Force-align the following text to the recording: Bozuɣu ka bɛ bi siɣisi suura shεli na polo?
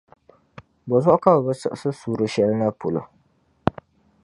Bozuɣu 0.87 1.17
ka 1.23 1.31
bɛ 1.35 1.41
bi 1.45 1.53
siɣisi 1.59 1.89
suura 1.99 2.27
shεli 2.33 2.55
na 2.55 2.67
polo? 2.79 3.01